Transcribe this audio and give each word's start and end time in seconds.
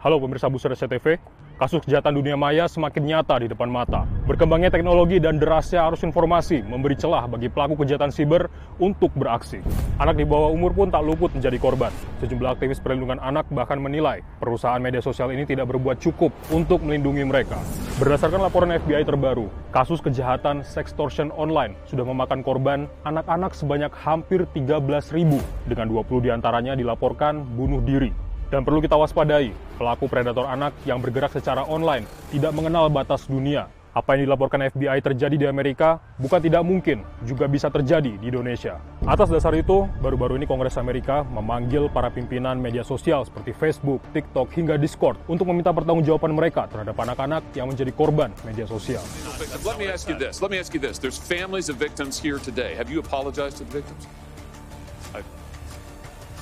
Halo 0.00 0.16
pemirsa 0.16 0.48
Buser 0.48 0.72
SCTV, 0.72 1.20
kasus 1.60 1.84
kejahatan 1.84 2.16
dunia 2.16 2.32
maya 2.32 2.64
semakin 2.64 3.04
nyata 3.04 3.36
di 3.44 3.52
depan 3.52 3.68
mata. 3.68 4.08
Berkembangnya 4.24 4.72
teknologi 4.72 5.20
dan 5.20 5.36
derasnya 5.36 5.84
arus 5.84 6.08
informasi 6.08 6.64
memberi 6.64 6.96
celah 6.96 7.28
bagi 7.28 7.52
pelaku 7.52 7.84
kejahatan 7.84 8.08
siber 8.08 8.48
untuk 8.80 9.12
beraksi. 9.12 9.60
Anak 10.00 10.16
di 10.16 10.24
bawah 10.24 10.56
umur 10.56 10.72
pun 10.72 10.88
tak 10.88 11.04
luput 11.04 11.36
menjadi 11.36 11.60
korban. 11.60 11.92
Sejumlah 12.24 12.56
aktivis 12.56 12.80
perlindungan 12.80 13.20
anak 13.20 13.44
bahkan 13.52 13.76
menilai 13.76 14.24
perusahaan 14.40 14.80
media 14.80 15.04
sosial 15.04 15.36
ini 15.36 15.44
tidak 15.44 15.68
berbuat 15.68 16.00
cukup 16.00 16.32
untuk 16.48 16.80
melindungi 16.80 17.28
mereka. 17.28 17.60
Berdasarkan 18.00 18.40
laporan 18.40 18.72
FBI 18.72 19.04
terbaru, 19.04 19.52
kasus 19.68 20.00
kejahatan 20.00 20.64
sextortion 20.64 21.28
online 21.36 21.76
sudah 21.84 22.08
memakan 22.08 22.40
korban 22.40 22.88
anak-anak 23.04 23.52
sebanyak 23.52 23.92
hampir 24.00 24.48
13 24.56 24.80
ribu, 25.12 25.36
dengan 25.68 25.92
20 25.92 26.24
di 26.24 26.32
antaranya 26.32 26.72
dilaporkan 26.72 27.44
bunuh 27.44 27.84
diri. 27.84 28.29
Dan 28.50 28.66
perlu 28.66 28.82
kita 28.82 28.98
waspadai, 28.98 29.54
pelaku 29.78 30.10
predator 30.10 30.42
anak 30.42 30.74
yang 30.82 30.98
bergerak 30.98 31.30
secara 31.30 31.62
online 31.70 32.02
tidak 32.34 32.50
mengenal 32.50 32.90
batas 32.90 33.30
dunia. 33.30 33.70
Apa 33.94 34.14
yang 34.14 34.26
dilaporkan 34.26 34.62
FBI 34.70 35.02
terjadi 35.02 35.34
di 35.34 35.46
Amerika 35.46 36.02
bukan 36.18 36.42
tidak 36.42 36.62
mungkin, 36.66 37.06
juga 37.22 37.46
bisa 37.46 37.70
terjadi 37.70 38.18
di 38.18 38.26
Indonesia. 38.26 38.82
Atas 39.06 39.30
dasar 39.30 39.54
itu, 39.54 39.86
baru-baru 40.02 40.38
ini 40.38 40.50
Kongres 40.50 40.78
Amerika 40.78 41.22
memanggil 41.26 41.90
para 41.90 42.10
pimpinan 42.10 42.58
media 42.58 42.82
sosial 42.82 43.22
seperti 43.22 43.54
Facebook, 43.54 44.02
TikTok, 44.14 44.50
hingga 44.54 44.78
Discord 44.78 45.18
untuk 45.30 45.46
meminta 45.50 45.70
pertanggungjawaban 45.70 46.34
mereka 46.34 46.66
terhadap 46.70 46.94
anak-anak 46.98 47.42
yang 47.54 47.70
menjadi 47.70 47.94
korban 47.94 48.34
media 48.42 48.66
sosial. 48.66 49.02
Let 49.62 49.78
me 49.78 49.86
ask 49.86 50.06
you 50.10 50.18
this. 50.18 50.38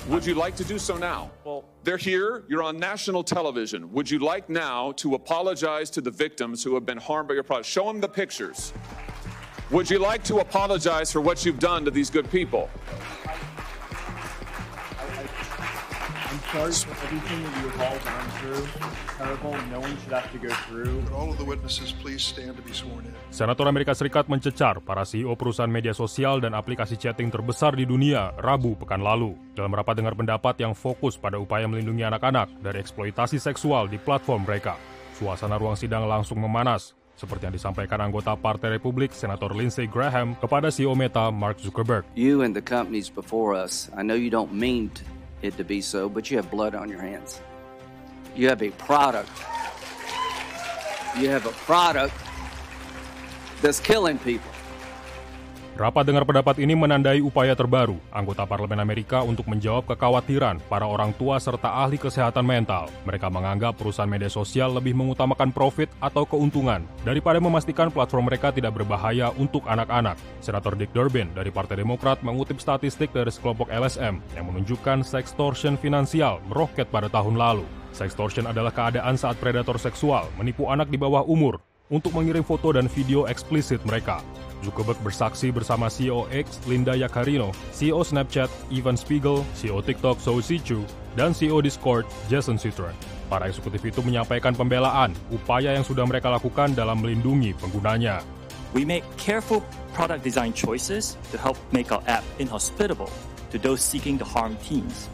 Would 0.07 0.25
you 0.25 0.35
like 0.35 0.57
to 0.57 0.65
do 0.65 0.79
so 0.79 0.97
now? 0.97 1.31
Well, 1.45 1.65
they're 1.85 1.97
here. 1.97 2.45
You're 2.49 2.63
on 2.63 2.79
national 2.79 3.25
television. 3.25 3.93
Would 3.93 4.11
you 4.11 4.21
like 4.21 4.49
now 4.49 4.93
to 4.93 5.15
apologize 5.15 5.91
to 5.91 6.01
the 6.01 6.11
victims 6.11 6.65
who 6.65 6.75
have 6.75 6.87
been 6.87 6.99
harmed 6.99 7.29
by 7.29 7.35
your 7.35 7.43
product? 7.43 7.69
Show 7.69 7.87
them 7.87 8.01
the 8.01 8.09
pictures. 8.09 8.73
Would 9.71 9.91
you 9.91 9.99
like 9.99 10.25
to 10.25 10.39
apologize 10.39 11.13
for 11.13 11.21
what 11.21 11.45
you've 11.45 11.59
done 11.59 11.85
to 11.85 11.91
these 11.91 12.09
good 12.09 12.31
people? 12.31 12.71
Sorry 16.49 16.73
for 16.73 16.97
everything 17.05 17.41
that 17.45 17.55
you 17.61 17.69
have 17.69 17.81
all 17.85 17.99
gone 18.01 18.29
through. 18.41 18.65
Terrible. 19.21 19.55
No 19.69 19.81
one 19.85 19.95
should 20.01 20.15
have 20.17 20.29
to 20.33 20.41
go 20.41 20.53
through. 20.65 21.05
all 21.13 21.29
of 21.29 21.37
the 21.37 21.45
witnesses 21.45 21.93
please 21.93 22.25
stand 22.25 22.57
to 22.57 22.65
be 22.65 22.73
sworn 22.73 23.05
in? 23.05 23.13
Senator 23.29 23.69
Amerika 23.69 23.93
Serikat 23.93 24.33
mencecar 24.33 24.81
para 24.81 25.05
CEO 25.05 25.37
perusahaan 25.37 25.69
media 25.69 25.93
sosial 25.93 26.41
dan 26.41 26.57
aplikasi 26.57 26.97
chatting 26.97 27.29
terbesar 27.29 27.77
di 27.77 27.85
dunia 27.85 28.33
Rabu 28.41 28.79
pekan 28.81 29.05
lalu. 29.05 29.37
Dalam 29.53 29.75
rapat 29.77 30.01
dengar 30.01 30.17
pendapat 30.17 30.57
yang 30.63 30.73
fokus 30.73 31.21
pada 31.21 31.37
upaya 31.37 31.69
melindungi 31.69 32.07
anak-anak 32.09 32.49
dari 32.65 32.81
eksploitasi 32.81 33.37
seksual 33.37 33.91
di 33.91 34.01
platform 34.01 34.49
mereka. 34.49 34.79
Suasana 35.19 35.59
ruang 35.59 35.75
sidang 35.75 36.07
langsung 36.07 36.39
memanas, 36.39 36.95
seperti 37.19 37.51
yang 37.51 37.55
disampaikan 37.59 37.99
anggota 37.99 38.39
Partai 38.39 38.79
Republik 38.79 39.11
Senator 39.11 39.51
Lindsey 39.51 39.91
Graham 39.91 40.39
kepada 40.39 40.71
CEO 40.71 40.95
Meta 40.95 41.35
Mark 41.35 41.59
Zuckerberg. 41.59 42.07
You 42.15 42.47
and 42.47 42.55
the 42.55 42.63
companies 42.63 43.11
before 43.11 43.59
us, 43.59 43.91
I 43.99 44.07
know 44.07 44.15
you 44.15 44.31
don't 44.31 44.55
mean 44.55 44.95
it 45.43 45.57
to 45.57 45.65
be 45.65 45.81
so, 45.81 46.09
but 46.09 46.31
you 46.31 46.37
have 46.37 46.51
blood 46.51 46.75
on 46.75 46.89
your 46.89 47.01
hands. 47.01 47.41
You 48.35 48.49
have 48.49 48.63
a 48.63 48.71
product. 48.71 49.31
You 51.19 51.29
have 51.29 51.47
a 51.47 51.53
product 51.53 52.15
that's 53.61 53.81
killing 53.81 54.19
people. 54.19 54.51
Rapat 55.79 56.11
dengar 56.11 56.27
pendapat 56.27 56.59
ini 56.59 56.75
menandai 56.75 57.23
upaya 57.23 57.55
terbaru 57.55 58.03
anggota 58.11 58.43
parlemen 58.43 58.83
Amerika 58.83 59.23
untuk 59.23 59.47
menjawab 59.47 59.87
kekhawatiran 59.87 60.59
para 60.67 60.83
orang 60.83 61.15
tua 61.15 61.39
serta 61.39 61.71
ahli 61.71 61.95
kesehatan 61.95 62.43
mental. 62.43 62.91
Mereka 63.07 63.31
menganggap 63.31 63.79
perusahaan 63.79 64.11
media 64.11 64.27
sosial 64.27 64.75
lebih 64.75 64.99
mengutamakan 64.99 65.55
profit 65.55 65.87
atau 66.03 66.27
keuntungan 66.27 66.83
daripada 67.07 67.39
memastikan 67.39 67.95
platform 67.95 68.27
mereka 68.27 68.51
tidak 68.51 68.75
berbahaya 68.75 69.31
untuk 69.39 69.63
anak-anak. 69.71 70.19
Senator 70.43 70.75
Dick 70.75 70.91
Durbin 70.91 71.31
dari 71.31 71.55
Partai 71.55 71.79
Demokrat 71.79 72.27
mengutip 72.27 72.59
statistik 72.59 73.15
dari 73.15 73.31
sekelompok 73.31 73.71
LSM 73.71 74.19
yang 74.35 74.51
menunjukkan 74.51 75.07
sextortion 75.07 75.79
finansial 75.79 76.43
meroket 76.51 76.91
pada 76.91 77.07
tahun 77.07 77.39
lalu. 77.39 77.63
Sextortion 77.95 78.51
adalah 78.51 78.75
keadaan 78.75 79.15
saat 79.15 79.39
predator 79.39 79.79
seksual 79.79 80.27
menipu 80.35 80.67
anak 80.67 80.91
di 80.91 80.99
bawah 80.99 81.23
umur 81.23 81.68
untuk 81.89 82.13
mengirim 82.13 82.45
foto 82.45 82.73
dan 82.77 82.87
video 82.89 83.25
eksplisit 83.25 83.81
mereka. 83.89 84.21
Zuckerberg 84.61 84.99
bersaksi 85.07 85.55
bersama 85.55 85.87
CEO 85.87 86.27
X, 86.29 86.59
Linda 86.67 86.93
Yaccarino, 86.93 87.55
CEO 87.71 88.03
Snapchat, 88.03 88.51
Ivan 88.75 88.99
Spiegel, 88.99 89.47
CEO 89.55 89.79
TikTok, 89.81 90.19
Zhou 90.19 90.43
Zichu, 90.43 90.83
dan 91.15 91.31
CEO 91.31 91.63
Discord, 91.63 92.05
Jason 92.27 92.59
Citron. 92.59 92.93
Para 93.31 93.47
eksekutif 93.47 93.85
itu 93.85 94.01
menyampaikan 94.03 94.57
pembelaan 94.57 95.15
upaya 95.31 95.77
yang 95.77 95.85
sudah 95.85 96.03
mereka 96.09 96.33
lakukan 96.33 96.75
dalam 96.75 96.99
melindungi 96.99 97.55
penggunanya. 97.57 98.25
We 98.77 98.85
make 98.85 99.07
careful 99.17 99.65
product 99.97 100.27
design 100.27 100.53
choices 100.53 101.17
to 101.33 101.41
help 101.41 101.57
make 101.73 101.89
our 101.89 102.05
app 102.05 102.25
inhospitable 102.37 103.09
to 103.55 103.57
those 103.57 103.81
seeking 103.81 104.21
to 104.21 104.27
harm 104.29 104.61
teens. 104.61 105.09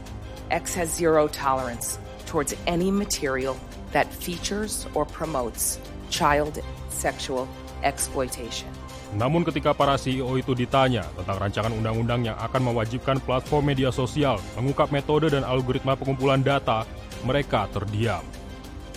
X 0.51 0.75
has 0.75 0.91
zero 0.91 1.31
tolerance 1.31 2.03
towards 2.27 2.57
any 2.67 2.91
material 2.91 3.55
that 3.95 4.11
features 4.11 4.91
or 4.95 5.07
promotes 5.07 5.79
child 6.15 6.63
sexual 6.87 7.51
exploitation. 7.83 8.71
Namun 9.15 9.43
ketika 9.47 9.75
para 9.75 9.99
CEO 9.99 10.39
itu 10.39 10.55
ditanya 10.55 11.07
tentang 11.15 11.39
rancangan 11.39 11.75
undang-undang 11.75 12.31
yang 12.31 12.39
akan 12.39 12.71
mewajibkan 12.71 13.19
platform 13.23 13.75
media 13.75 13.91
sosial 13.91 14.39
mengungkap 14.59 14.91
metode 14.95 15.31
dan 15.35 15.43
algoritma 15.43 15.99
pengumpulan 15.99 16.43
data, 16.43 16.87
mereka 17.27 17.67
terdiam. 17.71 18.23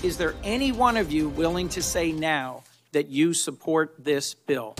Is 0.05 0.17
there 0.21 0.37
any 0.45 0.69
one 0.69 0.93
of 0.93 1.09
you 1.09 1.29
willing 1.33 1.69
to 1.73 1.81
say 1.81 2.13
now 2.13 2.61
that 2.93 3.09
you 3.09 3.33
support 3.33 3.97
this 3.97 4.37
bill? 4.37 4.77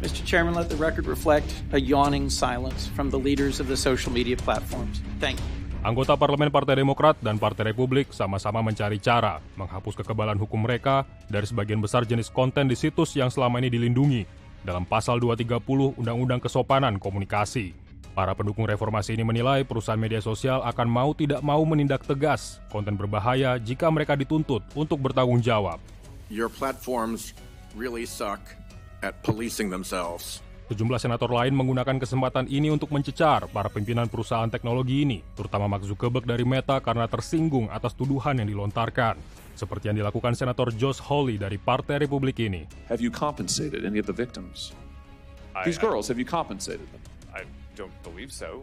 Mr. 0.00 0.24
Chairman, 0.24 0.54
let 0.54 0.70
the 0.70 0.80
record 0.80 1.04
reflect 1.04 1.50
a 1.76 1.80
yawning 1.80 2.30
silence 2.30 2.88
from 2.88 3.10
the 3.10 3.18
leaders 3.18 3.60
of 3.60 3.68
the 3.68 3.76
social 3.76 4.10
media 4.10 4.34
platforms. 4.34 5.02
Thank 5.20 5.38
you. 5.38 5.59
Anggota 5.80 6.12
Parlemen 6.12 6.52
Partai 6.52 6.76
Demokrat 6.76 7.16
dan 7.24 7.40
Partai 7.40 7.72
Republik 7.72 8.12
sama-sama 8.12 8.60
mencari 8.60 9.00
cara 9.00 9.40
menghapus 9.56 9.96
kekebalan 10.04 10.36
hukum 10.36 10.60
mereka 10.60 11.08
dari 11.32 11.48
sebagian 11.48 11.80
besar 11.80 12.04
jenis 12.04 12.28
konten 12.28 12.68
di 12.68 12.76
situs 12.76 13.16
yang 13.16 13.32
selama 13.32 13.64
ini 13.64 13.72
dilindungi 13.72 14.28
dalam 14.60 14.84
pasal 14.84 15.16
230 15.16 15.96
Undang-Undang 15.96 16.44
Kesopanan 16.44 17.00
Komunikasi. 17.00 17.72
Para 18.12 18.36
pendukung 18.36 18.68
reformasi 18.68 19.16
ini 19.16 19.24
menilai 19.24 19.64
perusahaan 19.64 19.96
media 19.96 20.20
sosial 20.20 20.60
akan 20.68 20.84
mau 20.84 21.16
tidak 21.16 21.40
mau 21.40 21.64
menindak 21.64 22.04
tegas 22.04 22.60
konten 22.68 23.00
berbahaya 23.00 23.56
jika 23.56 23.88
mereka 23.88 24.12
dituntut 24.20 24.60
untuk 24.76 25.00
bertanggung 25.00 25.40
jawab. 25.40 25.80
Your 26.28 26.52
platforms 26.52 27.32
really 27.72 28.04
suck 28.04 28.44
at 29.00 29.16
policing 29.24 29.72
themselves. 29.72 30.44
Sejumlah 30.70 31.02
senator 31.02 31.26
lain 31.34 31.50
menggunakan 31.50 31.98
kesempatan 31.98 32.46
ini 32.46 32.70
untuk 32.70 32.94
mencecar 32.94 33.50
para 33.50 33.66
pimpinan 33.66 34.06
perusahaan 34.06 34.46
teknologi 34.46 35.02
ini, 35.02 35.18
terutama 35.34 35.66
Mark 35.66 35.82
Zuckerberg 35.82 36.22
dari 36.22 36.46
Meta 36.46 36.78
karena 36.78 37.10
tersinggung 37.10 37.66
atas 37.74 37.90
tuduhan 37.98 38.38
yang 38.38 38.46
dilontarkan. 38.46 39.18
Seperti 39.58 39.90
yang 39.90 39.98
dilakukan 39.98 40.38
Senator 40.38 40.70
Josh 40.70 41.02
Hawley 41.02 41.42
dari 41.42 41.58
Partai 41.58 42.06
Republik 42.06 42.38
ini. 42.38 42.70
Have 42.86 43.02
you 43.02 43.10
compensated 43.10 43.82
any 43.82 43.98
of 43.98 44.06
the 44.06 44.14
victims? 44.14 44.70
I, 45.58 45.66
These 45.66 45.82
girls, 45.82 46.06
have 46.06 46.22
you 46.22 46.28
compensated 46.28 46.86
them? 46.94 47.02
I 47.34 47.42
don't 47.74 47.90
believe 48.06 48.30
so. 48.30 48.62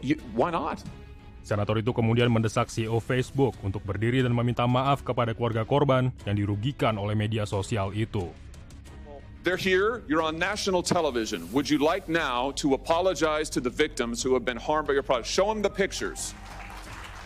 You, 0.00 0.16
why 0.32 0.48
not? 0.48 0.80
Senator 1.44 1.76
itu 1.76 1.92
kemudian 1.92 2.32
mendesak 2.32 2.72
CEO 2.72 2.96
Facebook 2.96 3.60
untuk 3.60 3.84
berdiri 3.84 4.24
dan 4.24 4.32
meminta 4.32 4.64
maaf 4.64 5.04
kepada 5.04 5.36
keluarga 5.36 5.68
korban 5.68 6.16
yang 6.24 6.32
dirugikan 6.32 6.96
oleh 6.96 7.12
media 7.12 7.44
sosial 7.44 7.92
itu. 7.92 8.32
They're 9.42 9.58
here. 9.58 10.06
You're 10.06 10.22
on 10.22 10.38
national 10.38 10.86
television. 10.86 11.50
Would 11.50 11.66
you 11.66 11.82
like 11.82 12.06
now 12.06 12.54
to 12.62 12.78
apologize 12.78 13.50
to 13.50 13.60
the 13.60 13.74
victims 13.74 14.22
who 14.22 14.38
have 14.38 14.46
been 14.46 14.56
harmed 14.56 14.86
by 14.86 14.94
your 14.94 15.02
product? 15.02 15.26
Show 15.26 15.50
them 15.50 15.66
the 15.66 15.70
pictures. 15.70 16.30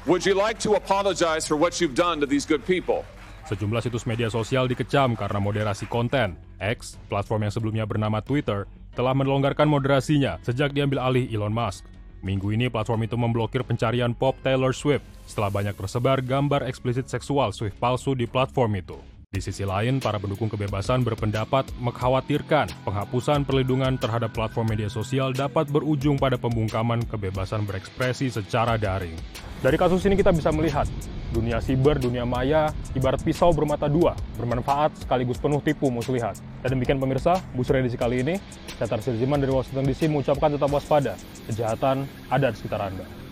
Would 0.09 0.25
you 0.25 0.33
like 0.33 0.57
to 0.65 0.81
apologize 0.81 1.45
for 1.45 1.61
what 1.61 1.77
you've 1.77 1.93
done 1.93 2.25
to 2.25 2.27
these 2.27 2.49
good 2.49 2.65
people? 2.65 3.05
Sejumlah 3.45 3.85
situs 3.85 4.09
media 4.09 4.33
sosial 4.33 4.65
dikecam 4.65 5.13
karena 5.13 5.37
moderasi 5.37 5.85
konten. 5.93 6.41
X, 6.57 6.97
platform 7.13 7.45
yang 7.45 7.53
sebelumnya 7.53 7.85
bernama 7.85 8.25
Twitter, 8.25 8.65
telah 8.97 9.13
melonggarkan 9.13 9.69
moderasinya 9.69 10.41
sejak 10.41 10.73
diambil 10.73 11.05
alih 11.05 11.29
Elon 11.29 11.53
Musk. 11.53 11.85
Minggu 12.25 12.49
ini 12.49 12.73
platform 12.73 13.05
itu 13.05 13.21
memblokir 13.21 13.61
pencarian 13.61 14.17
pop 14.17 14.41
Taylor 14.41 14.73
Swift 14.73 15.05
setelah 15.29 15.53
banyak 15.53 15.77
tersebar 15.77 16.25
gambar 16.25 16.65
eksplisit 16.65 17.13
seksual 17.13 17.53
Swift 17.53 17.77
palsu 17.77 18.17
di 18.17 18.25
platform 18.25 18.81
itu. 18.81 18.97
Di 19.37 19.45
sisi 19.45 19.69
lain, 19.69 20.01
para 20.01 20.17
pendukung 20.17 20.49
kebebasan 20.49 21.05
berpendapat 21.05 21.69
mengkhawatirkan 21.77 22.73
penghapusan 22.89 23.45
perlindungan 23.45 24.01
terhadap 24.01 24.33
platform 24.33 24.73
media 24.73 24.89
sosial 24.89 25.37
dapat 25.37 25.69
berujung 25.69 26.17
pada 26.17 26.41
pembungkaman 26.41 27.05
kebebasan 27.05 27.69
berekspresi 27.69 28.33
secara 28.33 28.81
daring. 28.81 29.13
Dari 29.61 29.77
kasus 29.77 30.01
ini 30.09 30.17
kita 30.17 30.33
bisa 30.33 30.49
melihat, 30.57 30.89
dunia 31.37 31.61
siber, 31.61 32.01
dunia 32.01 32.25
maya, 32.25 32.73
ibarat 32.97 33.21
pisau 33.21 33.53
bermata 33.53 33.93
dua, 33.93 34.17
bermanfaat 34.41 35.05
sekaligus 35.05 35.37
penuh 35.37 35.61
tipu 35.61 35.93
muslihat. 35.93 36.41
Dan 36.65 36.81
demikian 36.81 36.97
pemirsa, 36.97 37.37
Bu 37.53 37.61
edisi 37.61 38.01
kali 38.01 38.25
ini, 38.25 38.41
saya 38.81 38.89
Tarsir 38.89 39.21
Ziman 39.21 39.37
dari 39.37 39.53
Washington 39.53 39.85
DC 39.85 40.09
mengucapkan 40.09 40.57
tetap 40.57 40.73
waspada, 40.73 41.13
kejahatan 41.45 42.09
ada 42.33 42.49
di 42.49 42.57
sekitar 42.57 42.89
Anda. 42.89 43.26